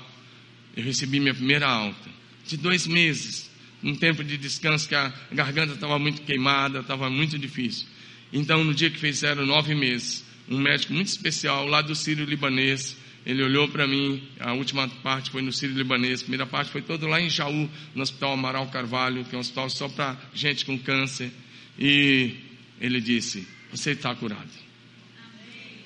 [0.77, 2.11] eu recebi minha primeira alta.
[2.47, 3.51] De dois meses,
[3.83, 7.87] um tempo de descanso que a garganta estava muito queimada, estava muito difícil.
[8.33, 12.97] Então, no dia que fizeram nove meses, um médico muito especial lá do Sírio Libanês.
[13.25, 16.83] Ele olhou para mim, a última parte foi no Sírio Libanês, a primeira parte foi
[16.83, 20.65] toda lá em Jaú, no Hospital Amaral Carvalho, que é um hospital só para gente
[20.65, 21.33] com câncer.
[21.77, 22.37] E
[22.81, 24.49] ele disse: você está curado.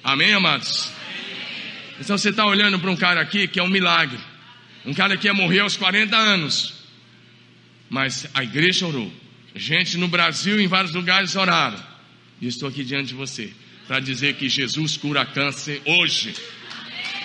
[0.05, 0.91] Amém, amados?
[1.99, 4.19] Então você está olhando para um cara aqui que é um milagre.
[4.85, 6.75] Um cara que ia morrer aos 40 anos.
[7.89, 9.13] Mas a igreja orou.
[9.55, 11.83] Gente no Brasil, em vários lugares, oraram.
[12.41, 13.53] E estou aqui diante de você
[13.87, 16.33] para dizer que Jesus cura câncer hoje,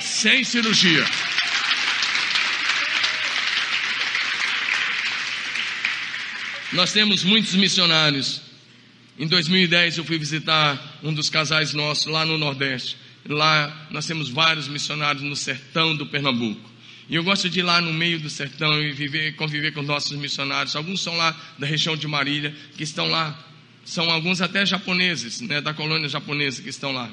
[0.02, 1.06] sem cirurgia.
[6.74, 8.42] Nós temos muitos missionários.
[9.18, 12.98] Em 2010 eu fui visitar um dos casais nossos lá no Nordeste.
[13.30, 16.75] Lá nós temos vários missionários no sertão do Pernambuco.
[17.08, 20.18] E eu gosto de ir lá no meio do sertão e viver, conviver com nossos
[20.18, 20.76] missionários.
[20.76, 23.38] Alguns são lá da região de Marília, que estão lá.
[23.84, 27.12] São alguns até japoneses, né, da colônia japonesa que estão lá.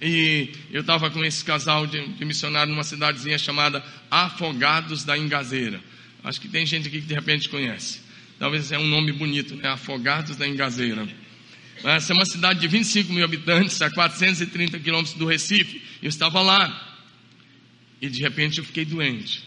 [0.00, 5.80] E eu estava com esse casal de, de missionários numa cidadezinha chamada Afogados da Engazeira.
[6.22, 8.00] Acho que tem gente aqui que de repente conhece.
[8.38, 9.68] Talvez é um nome bonito, né?
[9.68, 11.06] Afogados da Engazeira.
[11.84, 15.82] Essa é uma cidade de 25 mil habitantes, a 430 quilômetros do Recife.
[16.02, 16.89] Eu estava lá.
[18.00, 19.42] E de repente eu fiquei doente.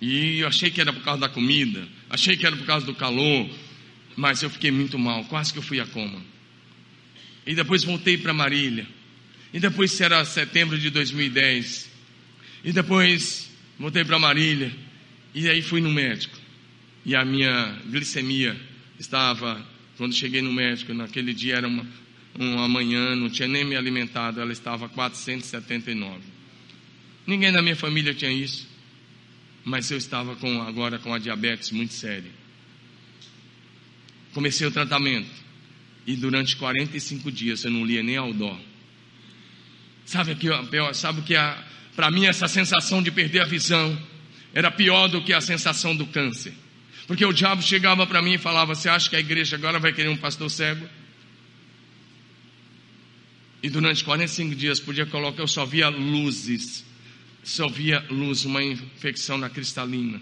[0.00, 2.94] E eu achei que era por causa da comida, achei que era por causa do
[2.94, 3.50] calor,
[4.16, 6.22] mas eu fiquei muito mal, quase que eu fui a coma.
[7.46, 8.86] E depois voltei para Marília.
[9.52, 11.90] E depois era setembro de 2010.
[12.64, 14.72] E depois voltei para Marília.
[15.34, 16.38] E aí fui no médico.
[17.04, 18.58] E a minha glicemia
[18.98, 19.66] estava
[20.00, 21.86] quando cheguei no médico, naquele dia era uma,
[22.38, 26.39] uma manhã, não tinha nem me alimentado, ela estava 479.
[27.26, 28.68] Ninguém da minha família tinha isso,
[29.64, 32.30] mas eu estava com, agora com a diabetes muito séria.
[34.32, 35.30] Comecei o tratamento
[36.06, 38.58] e durante 45 dias eu não lia nem ao dó.
[40.04, 40.48] Sabe que
[40.94, 41.34] sabe que
[41.94, 43.96] para mim essa sensação de perder a visão
[44.52, 46.52] era pior do que a sensação do câncer.
[47.06, 49.92] Porque o diabo chegava para mim e falava: Você acha que a igreja agora vai
[49.92, 50.88] querer um pastor cego?
[53.62, 56.84] E durante 45 dias podia colocar, eu só via luzes,
[57.42, 60.20] só via luz, uma infecção na cristalina,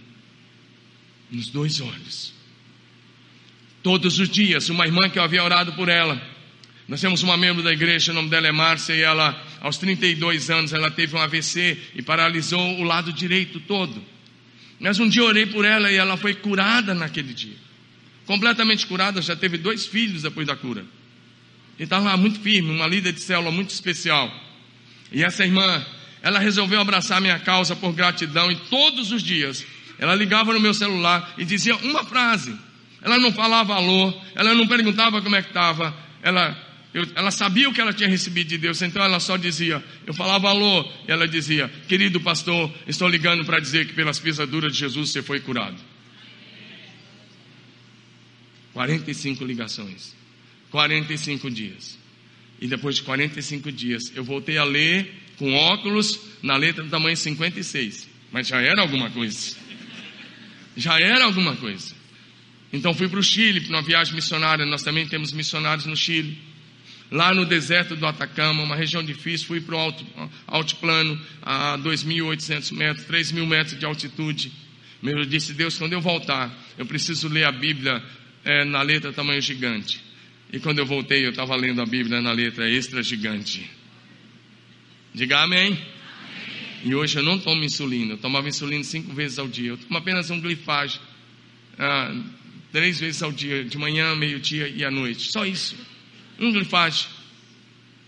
[1.30, 2.32] nos dois olhos.
[3.82, 6.20] Todos os dias, uma irmã que eu havia orado por ela,
[6.88, 10.48] nós temos uma membro da igreja, o nome dela é Márcia, e ela, aos 32
[10.48, 14.02] anos, ela teve um AVC e paralisou o lado direito todo.
[14.80, 17.56] Mas um dia orei por ela e ela foi curada naquele dia.
[18.24, 20.84] Completamente curada, já teve dois filhos depois da cura.
[21.78, 24.32] E estava lá muito firme, uma líder de célula muito especial.
[25.12, 25.84] E essa irmã,
[26.22, 29.64] ela resolveu abraçar minha causa por gratidão e todos os dias
[29.98, 32.54] ela ligava no meu celular e dizia uma frase.
[33.02, 36.66] Ela não falava alô, ela não perguntava como é que estava, ela
[37.14, 40.48] ela sabia o que ela tinha recebido de Deus, então ela só dizia, eu falava
[40.48, 45.10] alô, e ela dizia, querido pastor, estou ligando para dizer que pelas pisaduras de Jesus
[45.10, 45.76] você foi curado.
[48.72, 50.16] 45 ligações,
[50.70, 51.98] 45 dias.
[52.60, 57.16] E depois de 45 dias, eu voltei a ler com óculos na letra do tamanho
[57.16, 58.08] 56.
[58.30, 59.56] Mas já era alguma coisa.
[60.76, 61.94] Já era alguma coisa.
[62.72, 64.66] Então fui para o Chile, para uma viagem missionária.
[64.66, 66.48] Nós também temos missionários no Chile
[67.10, 70.06] lá no deserto do Atacama, uma região difícil, fui para o alto,
[70.46, 74.52] altiplano, a 2.800 metros, 3.000 metros de altitude.
[75.02, 78.02] Eu disse, Deus, quando eu voltar, eu preciso ler a Bíblia
[78.44, 80.00] é, na letra tamanho gigante.
[80.52, 83.68] E quando eu voltei, eu estava lendo a Bíblia na letra extra gigante.
[85.18, 85.72] Diga amém.
[85.72, 85.82] amém.
[86.84, 89.70] E hoje eu não tomo insulina, eu tomava insulina cinco vezes ao dia.
[89.70, 91.00] Eu tomo apenas um glifage
[91.76, 92.14] ah,
[92.70, 95.32] três vezes ao dia, de manhã, meio-dia e à noite.
[95.32, 95.76] Só isso
[96.38, 97.08] um glifage.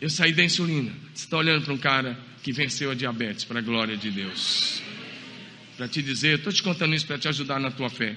[0.00, 0.92] Eu saí da insulina.
[1.12, 4.80] Você está olhando para um cara que venceu a diabetes, para a glória de Deus.
[5.76, 8.16] Para te dizer, estou te contando isso para te ajudar na tua fé.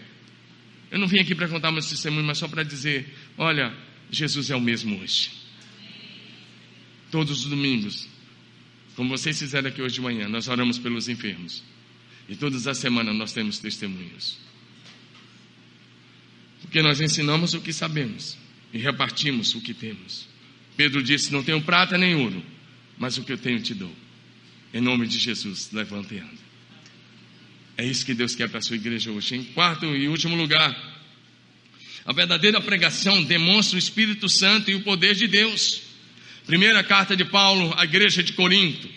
[0.91, 3.73] Eu não vim aqui para contar meu testemunho, mas só para dizer: olha,
[4.11, 5.31] Jesus é o mesmo hoje.
[7.09, 8.12] Todos os domingos,
[8.95, 11.63] como vocês fizeram aqui hoje de manhã, nós oramos pelos enfermos.
[12.27, 14.37] E todas as semanas nós temos testemunhos.
[16.61, 18.37] Porque nós ensinamos o que sabemos
[18.73, 20.27] e repartimos o que temos.
[20.75, 22.43] Pedro disse: Não tenho prata nem ouro,
[22.97, 23.93] mas o que eu tenho te dou.
[24.73, 26.43] Em nome de Jesus, levante e anda.
[27.77, 29.35] É isso que Deus quer para a sua igreja hoje.
[29.35, 30.75] Em quarto e último lugar,
[32.05, 35.82] a verdadeira pregação demonstra o Espírito Santo e o poder de Deus.
[36.45, 38.89] Primeira carta de Paulo à igreja de Corinto,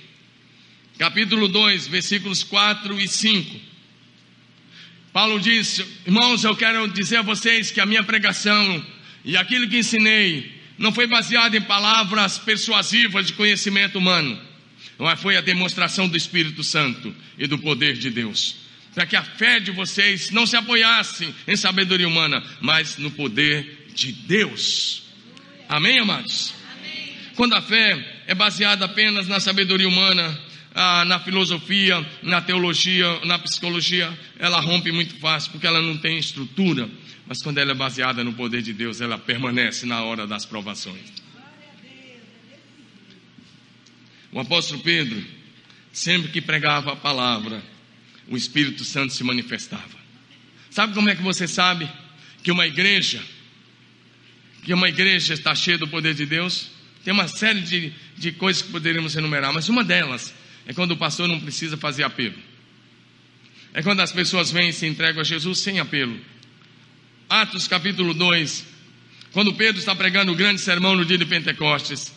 [0.98, 3.61] capítulo 2, versículos 4 e 5.
[5.12, 8.85] Paulo diz: Irmãos, eu quero dizer a vocês que a minha pregação
[9.24, 14.37] e aquilo que ensinei não foi baseado em palavras persuasivas de conhecimento humano,
[14.98, 18.56] mas foi a demonstração do Espírito Santo e do poder de Deus.
[18.92, 23.87] Para que a fé de vocês não se apoiasse em sabedoria humana, mas no poder
[23.94, 25.04] de Deus.
[25.68, 26.56] Amém, amados?
[27.37, 30.40] Quando a fé é baseada apenas na sabedoria humana,
[31.07, 36.88] na filosofia, na teologia, na psicologia, ela rompe muito fácil, porque ela não tem estrutura.
[37.27, 41.12] Mas quando ela é baseada no poder de Deus, ela permanece na hora das provações.
[44.33, 45.22] O apóstolo Pedro,
[45.92, 47.62] sempre que pregava a palavra,
[48.29, 49.96] o Espírito Santo se manifestava.
[50.70, 51.88] Sabe como é que você sabe
[52.42, 53.22] que uma igreja,
[54.62, 56.75] que uma igreja está cheia do poder de Deus?
[57.07, 60.35] Tem uma série de, de coisas que poderíamos enumerar, mas uma delas
[60.66, 62.35] é quando o pastor não precisa fazer apelo.
[63.73, 66.19] É quando as pessoas vêm e se entregam a Jesus sem apelo.
[67.29, 68.66] Atos capítulo 2,
[69.31, 72.12] quando Pedro está pregando o grande sermão no dia de Pentecostes,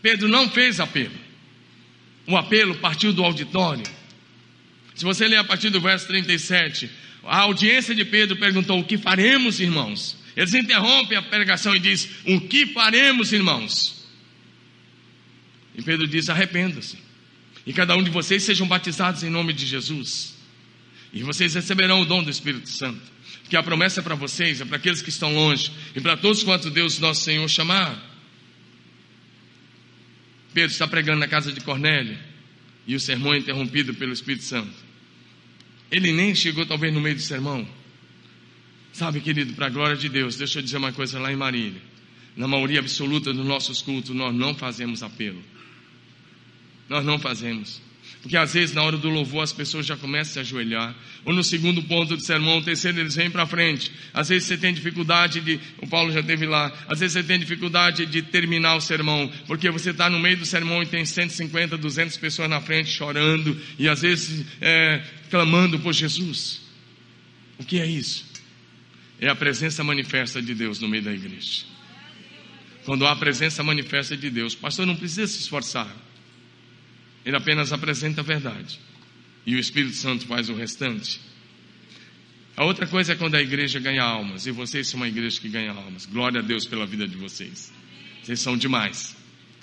[0.00, 1.12] Pedro não fez apelo.
[2.26, 3.84] O apelo partiu do auditório.
[4.94, 6.88] Se você ler a partir do verso 37,
[7.22, 10.24] a audiência de Pedro perguntou: O que faremos, irmãos?
[10.36, 14.06] Eles interrompem a pregação e diz: O que faremos, irmãos?
[15.74, 16.98] E Pedro diz: Arrependa-se.
[17.66, 20.36] E cada um de vocês sejam batizados em nome de Jesus.
[21.12, 23.00] E vocês receberão o dom do Espírito Santo.
[23.42, 26.42] Porque a promessa é para vocês, é para aqueles que estão longe, e para todos
[26.42, 27.96] quanto Deus, nosso Senhor, chamar.
[30.52, 32.18] Pedro está pregando na casa de Cornélio,
[32.86, 34.74] e o sermão é interrompido pelo Espírito Santo.
[35.90, 37.66] Ele nem chegou, talvez, no meio do sermão.
[38.96, 41.82] Sabe, querido, para a glória de Deus, deixa eu dizer uma coisa lá em Marília.
[42.34, 45.42] Na maioria absoluta dos nossos cultos, nós não fazemos apelo.
[46.88, 47.82] Nós não fazemos.
[48.22, 50.96] Porque às vezes na hora do louvor as pessoas já começam a se ajoelhar.
[51.26, 53.92] Ou no segundo ponto do sermão, o terceiro eles vêm para frente.
[54.14, 57.38] Às vezes você tem dificuldade de, o Paulo já teve lá, às vezes você tem
[57.38, 61.76] dificuldade de terminar o sermão, porque você está no meio do sermão e tem 150,
[61.76, 66.62] 200 pessoas na frente chorando e às vezes é, clamando por Jesus.
[67.58, 68.25] O que é isso?
[69.20, 71.64] É a presença manifesta de Deus no meio da igreja.
[72.84, 75.94] Quando há a presença manifesta de Deus, o pastor não precisa se esforçar.
[77.24, 78.78] Ele apenas apresenta a verdade.
[79.44, 81.20] E o Espírito Santo faz o restante.
[82.56, 84.46] A outra coisa é quando a igreja ganha almas.
[84.46, 86.06] E vocês são uma igreja que ganha almas.
[86.06, 87.72] Glória a Deus pela vida de vocês.
[88.22, 89.16] Vocês são demais.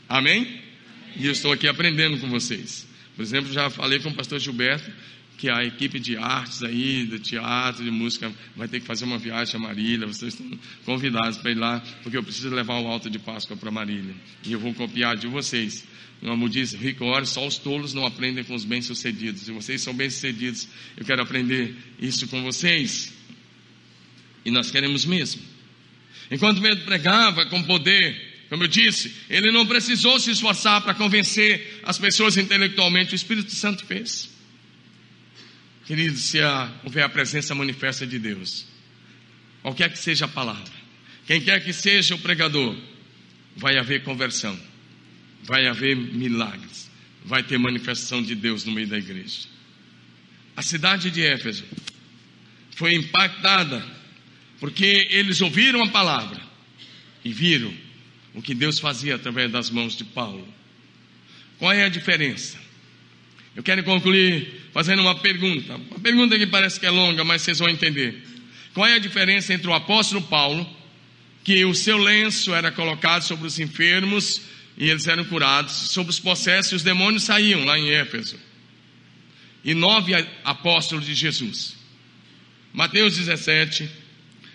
[0.10, 0.62] Amém?
[1.16, 2.88] E eu estou aqui aprendendo com vocês.
[3.16, 4.92] Por exemplo, já falei com o pastor Gilberto
[5.43, 9.17] que a equipe de artes aí, do teatro, de música, vai ter que fazer uma
[9.17, 10.08] viagem a Marília.
[10.08, 13.69] Vocês estão convidados para ir lá, porque eu preciso levar o alto de Páscoa para
[13.69, 14.15] Marília.
[14.45, 15.84] E eu vou copiar de vocês.
[16.21, 19.49] Como diz Rico Ora, só os tolos não aprendem com os bem-sucedidos.
[19.49, 20.69] E vocês são bem-sucedidos.
[20.95, 23.13] Eu quero aprender isso com vocês.
[24.45, 25.41] E nós queremos mesmo.
[26.32, 31.82] Enquanto Pedro pregava com poder, como eu disse, ele não precisou se esforçar para convencer
[31.84, 33.13] as pessoas intelectualmente.
[33.13, 34.32] O Espírito Santo fez.
[35.86, 36.39] Queridos, se
[36.84, 38.65] houver a presença manifesta de Deus,
[39.62, 40.74] qualquer que seja a palavra,
[41.26, 42.76] quem quer que seja o pregador,
[43.56, 44.58] vai haver conversão
[45.43, 46.89] vai haver milagres,
[47.26, 49.48] vai ter manifestação de Deus no meio da igreja.
[50.56, 51.65] A cidade de Éfeso
[52.76, 53.86] foi impactada
[54.60, 56.39] porque eles ouviram a palavra
[57.24, 57.74] e viram
[58.34, 60.48] o que Deus fazia através das mãos de Paulo.
[61.60, 62.58] Qual é a diferença?
[63.56, 65.76] Eu quero concluir fazendo uma pergunta.
[65.76, 68.24] Uma pergunta que parece que é longa, mas vocês vão entender.
[68.74, 70.68] Qual é a diferença entre o apóstolo Paulo,
[71.44, 74.42] que o seu lenço era colocado sobre os enfermos
[74.78, 75.74] e eles eram curados.
[75.92, 78.38] Sobre os possessos, os demônios saíam lá em Éfeso.
[79.64, 81.76] E nove apóstolos de Jesus.
[82.74, 83.90] Mateus 17.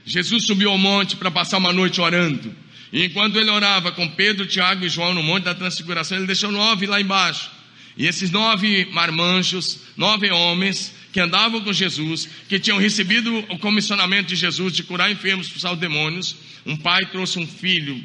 [0.04, 2.54] Jesus subiu ao monte para passar uma noite orando.
[2.92, 6.50] E enquanto ele orava com Pedro, Tiago e João no Monte da Transfiguração, ele deixou
[6.50, 7.50] nove lá embaixo.
[7.98, 14.28] E esses nove marmanjos, nove homens que andavam com Jesus, que tinham recebido o comissionamento
[14.28, 18.02] de Jesus de curar enfermos, expulsar os demônios, um pai trouxe um filho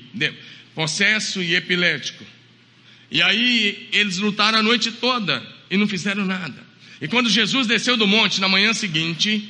[0.74, 2.26] possesso e epilético.
[3.12, 6.66] E aí eles lutaram a noite toda e não fizeram nada.
[7.00, 9.48] E quando Jesus desceu do monte na manhã seguinte,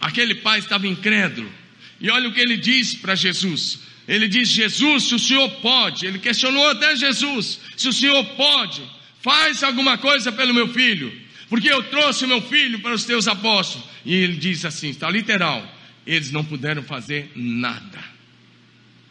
[0.00, 1.52] aquele pai estava incrédulo.
[2.00, 3.78] E olha o que ele diz para Jesus.
[4.08, 8.82] Ele diz: Jesus, se o Senhor pode, ele questionou até Jesus: se o Senhor pode,
[9.22, 11.12] faz alguma coisa pelo meu filho,
[11.48, 13.86] porque eu trouxe meu filho para os teus apóstolos.
[14.04, 15.66] E ele diz assim: está literal,
[16.06, 18.02] eles não puderam fazer nada.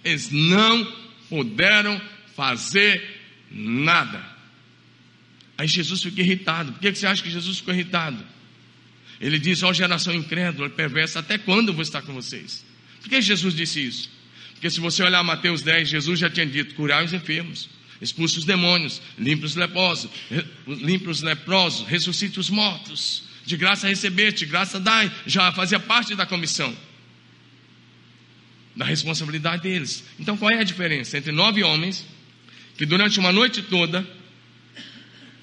[0.04, 0.86] Eles não
[1.30, 2.00] puderam
[2.36, 4.24] fazer nada.
[5.58, 6.72] Aí Jesus fica irritado.
[6.72, 8.24] Por que você acha que Jesus ficou irritado?
[9.20, 12.66] Ele diz: Ó geração incrédula, perversa, até quando eu vou estar com vocês?
[13.02, 14.10] Por que Jesus disse isso?
[14.54, 17.70] Porque se você olhar Mateus 10, Jesus já tinha dito: curar os enfermos,
[18.02, 20.10] expulse os demônios, limpe os leprosos,
[20.68, 23.24] limpe os leprosos, ressuscite os mortos.
[23.46, 25.12] De graça recebeste, de graça dai.
[25.26, 26.76] Já fazia parte da comissão.
[28.76, 30.04] da responsabilidade deles.
[30.20, 32.06] Então qual é a diferença entre nove homens
[32.78, 34.08] que durante uma noite toda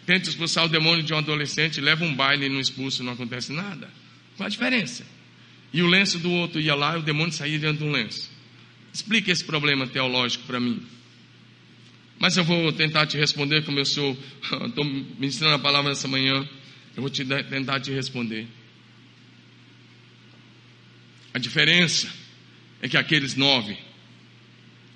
[0.07, 3.53] tentam expulsar o demônio de um adolescente, leva um baile e não expulsa não acontece
[3.53, 3.91] nada?
[4.37, 5.05] Qual a diferença?
[5.73, 8.31] E o lenço do outro ia lá e o demônio saía diante de um lenço.
[8.93, 10.81] Explique esse problema teológico para mim.
[12.25, 14.19] Mas eu vou tentar te responder como eu sou,
[14.67, 16.49] estou ministrando a palavra essa manhã.
[16.97, 18.47] Eu vou te tentar te responder.
[21.35, 22.11] A diferença
[22.81, 23.77] é que aqueles nove,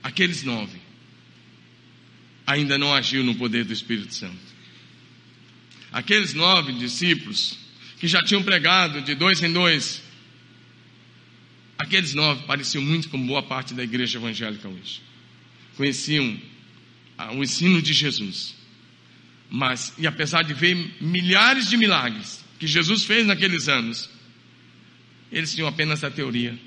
[0.03, 0.79] aqueles nove,
[2.47, 4.39] ainda não agiu no poder do Espírito Santo.
[5.93, 7.59] Aqueles nove discípulos
[8.01, 10.03] que já tinham pregado de dois em dois,
[11.77, 15.03] aqueles nove pareciam muito com boa parte da igreja evangélica hoje.
[15.77, 16.41] Conheciam
[17.33, 18.55] o ensino de Jesus.
[19.51, 24.09] Mas, e apesar de ver milhares de milagres que Jesus fez naqueles anos,
[25.33, 26.59] eles tinham apenas a teoria,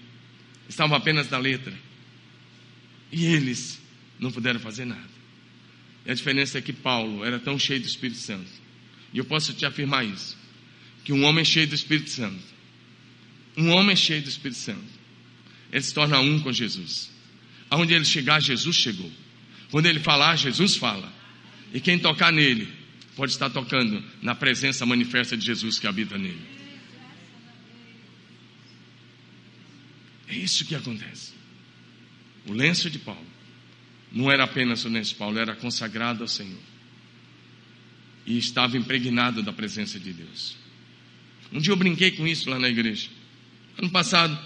[0.68, 1.74] estavam apenas na letra.
[3.12, 3.80] E eles
[4.20, 5.10] não puderam fazer nada.
[6.06, 8.49] E a diferença é que Paulo era tão cheio do Espírito Santo.
[9.14, 10.38] E eu posso te afirmar isso:
[11.04, 12.43] que um homem cheio do Espírito Santo,
[13.58, 15.02] um homem cheio do Espírito Santo,
[15.72, 17.12] ele se torna um com Jesus.
[17.70, 19.12] Aonde ele chegar, Jesus chegou.
[19.72, 21.11] Quando ele falar, Jesus fala.
[21.74, 22.72] E quem tocar nele,
[23.15, 26.41] pode estar tocando na presença manifesta de Jesus que habita nele.
[30.28, 31.34] É isso que acontece.
[32.45, 33.26] O lenço de Paulo
[34.11, 36.59] não era apenas o lenço de Paulo, era consagrado ao Senhor.
[38.26, 40.57] E estava impregnado da presença de Deus.
[41.51, 43.09] Um dia eu brinquei com isso lá na igreja.
[43.78, 44.38] Ano passado,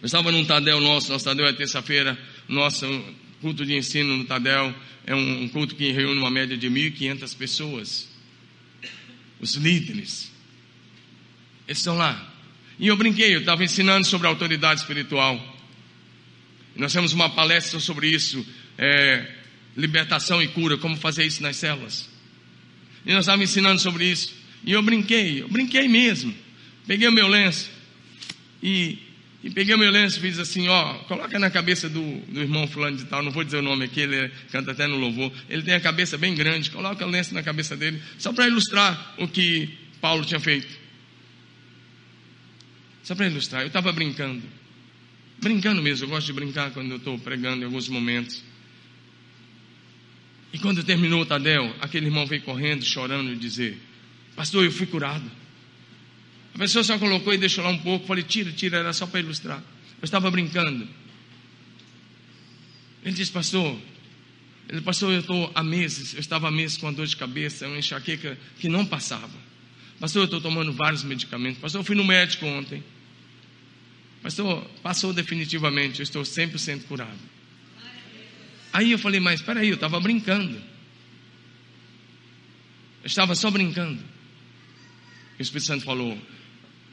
[0.00, 2.18] eu estava num Tadel nosso, nosso Tadel é terça-feira,
[2.48, 2.86] nosso
[3.42, 4.72] culto de ensino no Tadel
[5.04, 8.08] é um culto que reúne uma média de 1.500 pessoas.
[9.40, 10.30] Os líderes,
[11.66, 12.32] eles estão lá.
[12.78, 15.58] E eu brinquei, eu estava ensinando sobre autoridade espiritual.
[16.76, 18.46] Nós temos uma palestra sobre isso,
[18.78, 19.28] é,
[19.76, 22.08] libertação e cura, como fazer isso nas células.
[23.04, 24.32] E nós estávamos ensinando sobre isso.
[24.64, 26.32] E eu brinquei, eu brinquei mesmo.
[26.86, 27.70] Peguei o meu lenço
[28.62, 28.98] e,
[29.42, 32.96] e peguei meu lenço e fiz assim, ó, coloca na cabeça do, do irmão fulano
[32.96, 35.32] de tal, não vou dizer o nome aqui, ele canta até no louvor.
[35.48, 39.14] Ele tem a cabeça bem grande, coloca o lenço na cabeça dele, só para ilustrar
[39.18, 39.68] o que
[40.00, 40.68] Paulo tinha feito.
[43.02, 44.42] Só para ilustrar, eu estava brincando.
[45.40, 48.44] Brincando mesmo, eu gosto de brincar quando eu estou pregando em alguns momentos.
[50.52, 53.76] E quando terminou o Tadel, aquele irmão veio correndo, chorando, e dizer:
[54.36, 55.41] Pastor, eu fui curado.
[56.54, 58.06] A pessoa só colocou e deixou lá um pouco.
[58.06, 59.62] Falei: Tira, tira, era só para ilustrar.
[60.00, 60.86] Eu estava brincando.
[63.04, 63.78] Ele disse: Pastor,
[64.68, 67.66] ele, pastor, eu estou há meses, eu estava há meses com uma dor de cabeça,
[67.66, 69.30] uma enxaqueca que não passava.
[69.98, 71.60] Pastor, eu estou tomando vários medicamentos.
[71.60, 72.82] Pastor, eu fui no médico ontem.
[74.22, 77.18] Pastor, passou definitivamente, eu estou 100% curado.
[78.72, 80.56] Aí eu falei, mas espera aí, eu estava brincando.
[83.02, 84.00] Eu estava só brincando.
[85.38, 86.16] O Espírito Santo falou: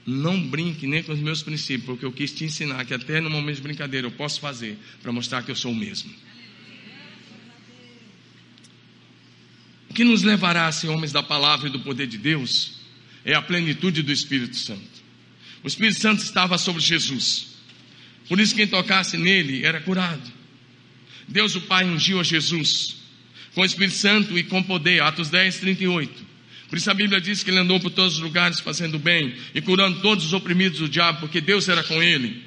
[0.10, 3.30] não brinque nem com os meus princípios, porque eu quis te ensinar que até no
[3.30, 6.12] momento de brincadeira eu posso fazer para mostrar que eu sou o mesmo.
[9.90, 12.80] O que nos levará a ser homens da palavra e do poder de Deus
[13.24, 15.00] é a plenitude do Espírito Santo.
[15.64, 17.48] O Espírito Santo estava sobre Jesus.
[18.28, 20.32] Por isso, quem tocasse nele era curado.
[21.28, 22.98] Deus, o Pai, ungiu a Jesus
[23.54, 25.02] com o Espírito Santo e com poder.
[25.02, 26.29] Atos 10, 38.
[26.70, 29.62] Por isso a Bíblia diz que ele andou por todos os lugares fazendo bem e
[29.62, 32.44] curando todos os oprimidos do diabo, porque Deus era com ele.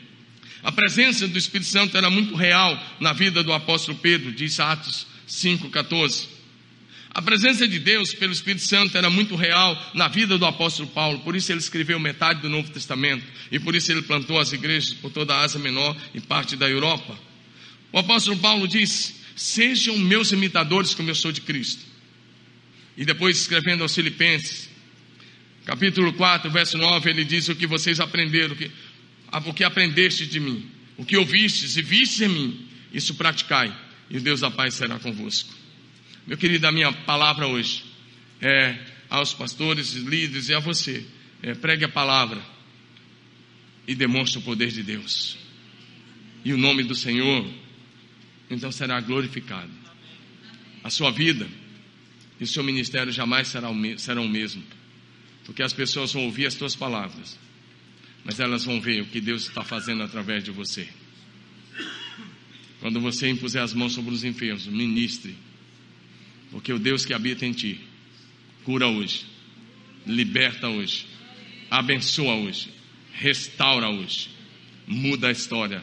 [0.62, 5.07] A presença do Espírito Santo era muito real na vida do apóstolo Pedro, diz Atos
[5.29, 6.29] 5,14.
[7.14, 11.18] A presença de Deus pelo Espírito Santo era muito real na vida do apóstolo Paulo,
[11.18, 14.95] por isso ele escreveu metade do Novo Testamento e por isso ele plantou as igrejas
[14.95, 17.18] por toda a Ásia Menor e parte da Europa.
[17.93, 21.91] O apóstolo Paulo diz: Sejam meus imitadores como eu sou de Cristo.
[22.97, 24.68] E depois, escrevendo aos Filipenses,
[25.64, 28.70] capítulo 4, verso 9, ele diz: O que vocês aprenderam, o que,
[29.47, 33.74] o que aprendeste de mim, o que ouvistes e vistes em mim, isso praticai,
[34.11, 35.53] e o Deus da paz será convosco.
[36.26, 37.84] Meu querido, a minha palavra hoje
[38.40, 38.76] é
[39.09, 41.05] aos pastores, líderes e a você.
[41.43, 42.40] É, pregue a palavra
[43.86, 45.36] e demonstre o poder de Deus.
[46.45, 47.45] E o nome do Senhor,
[48.49, 49.70] então será glorificado.
[50.84, 51.49] A sua vida
[52.43, 53.70] e o seu ministério jamais será
[54.20, 54.64] o mesmo.
[55.45, 57.38] Porque as pessoas vão ouvir as tuas palavras,
[58.24, 60.88] mas elas vão ver o que Deus está fazendo através de você.
[62.80, 65.36] Quando você impuser as mãos sobre os enfermos, ministre
[66.51, 67.80] porque o Deus que habita em ti
[68.64, 69.24] cura hoje,
[70.05, 71.07] liberta hoje,
[71.70, 72.74] abençoa hoje,
[73.12, 74.30] restaura hoje,
[74.84, 75.80] muda a história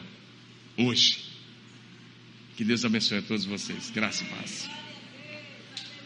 [0.76, 1.24] hoje.
[2.54, 3.90] Que Deus abençoe a todos vocês.
[3.90, 4.79] Graça e paz.